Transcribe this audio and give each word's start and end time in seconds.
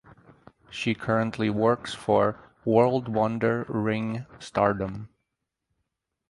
She 0.71 0.95
currently 0.95 1.51
works 1.51 1.93
for 1.93 2.39
World 2.65 3.07
Wonder 3.07 3.67
Ring 3.69 4.25
Stardom. 4.39 5.09